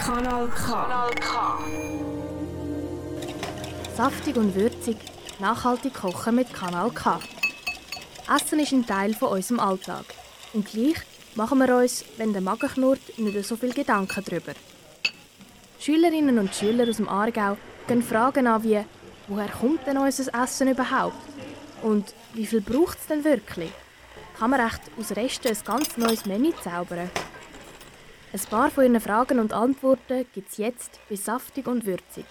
[0.00, 1.58] Kanal K.
[3.96, 4.96] Saftig und würzig,
[5.40, 7.20] nachhaltig kochen mit Kanal K.
[8.34, 10.04] Essen ist ein Teil von unserem Alltag.
[10.52, 10.96] Und gleich
[11.34, 14.52] machen wir uns, wenn der Magen knurrt, nicht so viel Gedanken darüber.
[15.80, 17.56] Schülerinnen und Schüler aus dem Aargau
[17.88, 18.84] gehen Fragen an wie
[19.26, 21.16] «Woher kommt denn unser Essen überhaupt?»
[21.82, 23.72] und «Wie viel braucht es denn wirklich?»
[24.40, 27.10] Kann man echt aus Resten ein ganz neues Menü zaubern?
[28.32, 32.24] Ein paar von Ihren Fragen und Antworten gibt es jetzt bei Saftig und Würzig.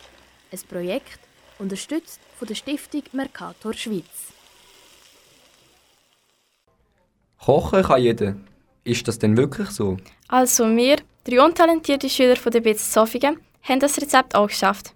[0.52, 1.20] Ein Projekt,
[1.59, 4.34] unterstützt von der Stiftung Mercator Schweiz.
[7.38, 8.36] Kochen kann jeder.
[8.84, 9.98] Ist das denn wirklich so?
[10.30, 14.95] Also wir, drei untalentierte Schüler von der BZ Zofingen, haben das Rezept auch geschafft.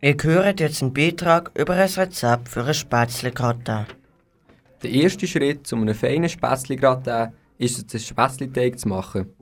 [0.00, 3.84] Ihr hört jetzt einen Beitrag über ein Rezept für ein Spätzle-Gratin.
[4.82, 9.32] Der erste Schritt, um einen feinen Spätzle-Gratin ist es, einen Spätzle-Teig zu machen.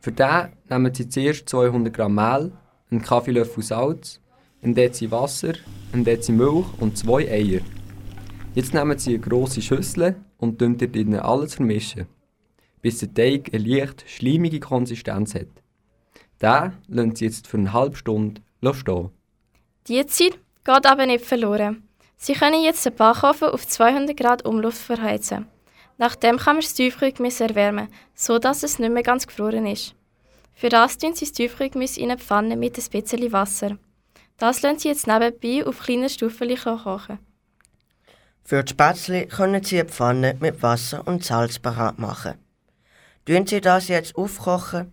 [0.00, 2.52] Für den nehmen Sie zuerst 200 Gramm Mehl,
[2.90, 4.20] einen Kaffeelöffel Salz,
[4.62, 5.54] ein Dezi Wasser,
[5.92, 7.60] ein Dezi Milch und zwei Eier.
[8.54, 12.06] Jetzt nehmen Sie eine grosse Schüssel und dort drinnen alles vermischen,
[12.82, 15.48] bis der Teig eine leicht schleimige Konsistenz hat.
[16.42, 19.10] Den lassen Sie jetzt für eine halbe Stunde stehen.
[19.88, 21.82] Die Zeit geht aber nicht verloren.
[22.22, 25.46] Sie können jetzt den Backofen auf 200 Grad Umluft verheizen.
[25.96, 29.94] Nachdem kann man das Tiefkühlgemüse erwärmen, so dass es nicht mehr ganz gefroren ist.
[30.52, 33.78] Für das tun Sie das Tiefkühlgemüse in eine Pfanne mit ein bisschen Wasser.
[34.36, 37.18] Das lassen Sie jetzt nebenbei auf kleinen Stufen kochen.
[38.44, 42.34] Für die Spätzle können Sie eine Pfanne mit Wasser und Salz parat machen.
[43.24, 44.92] Tun Sie das jetzt aufkochen.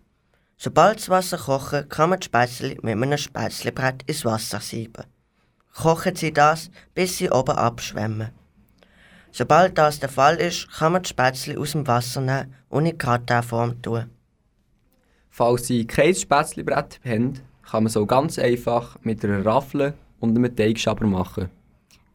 [0.56, 5.04] Sobald das Wasser kocht, kann man die Spätzle mit einem Spätzlebrett ins Wasser sieben.
[5.78, 8.32] Kochen Sie das, bis sie oben abschwemmen.
[9.32, 12.98] Sobald das der Fall ist, kann man die Spätzle aus dem Wasser nehmen und in
[12.98, 14.10] Gratinform tun.
[15.30, 20.56] Falls Sie kein Spätzlebrett haben, kann man so ganz einfach mit einer Raffel und einem
[20.56, 21.52] Teigschaber machen.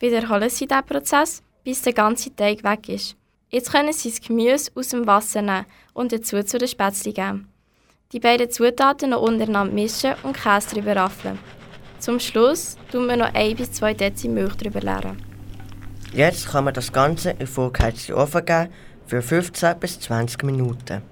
[0.01, 3.15] Wiederholen Sie diesen Prozess, bis der ganze Teig weg ist.
[3.49, 7.47] Jetzt können Sie das Gemüse aus dem Wasser nehmen und dazu zu den Spätzle geben.
[8.11, 11.39] Die beiden Zutaten noch untereinander mischen und Käse drüber raffeln.
[12.03, 15.23] Zum Schluss tun wir noch 1 bis 2 Dezi Milch drüber leeren.
[16.13, 18.73] Jetzt kann man das Ganze in vorgeheizten Ofen geben
[19.07, 21.03] für 15 bis 20 Minuten.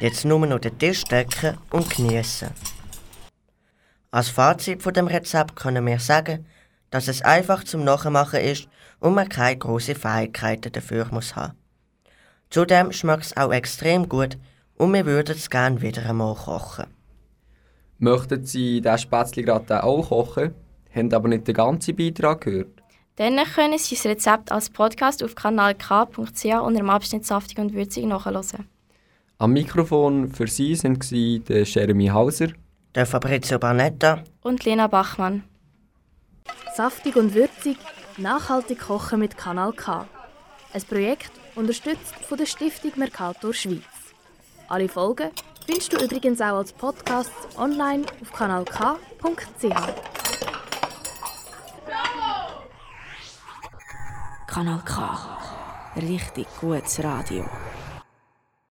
[0.00, 2.48] Jetzt nur noch den Tisch decken und genießen.
[4.10, 6.46] Als Fazit von dem Rezept können wir sagen,
[6.88, 8.68] dass es einfach zum Nachmachen ist
[9.00, 11.58] und man keine grossen Fähigkeiten dafür muss haben.
[12.48, 14.38] Zudem schmeckt es auch extrem gut
[14.76, 16.95] und wir würden es gerne wieder einmal kochen.
[17.98, 20.54] Möchten Sie diesen Spätzle auch kochen,
[20.94, 22.82] haben aber nicht den ganzen Beitrag gehört?
[23.16, 28.04] Dann können Sie das Rezept als Podcast auf kanalk.ch unter dem Abschnitt Saftig und Würzig
[28.04, 28.68] nachhören.
[29.38, 32.48] Am Mikrofon für Sie waren der Jeremy Hauser,
[32.94, 35.44] der Fabrizio Barnetta und Lena Bachmann.
[36.74, 37.78] Saftig und würzig,
[38.18, 40.06] nachhaltig kochen mit Kanal K.
[40.74, 43.82] Ein Projekt unterstützt von der Stiftung Mercator Schweiz.
[44.68, 45.30] Alle Folgen
[45.66, 49.66] findest du übrigens auch als Podcast online auf kanalk.ch.
[54.46, 55.18] Kanal K.
[55.96, 57.44] Richtig gutes Radio.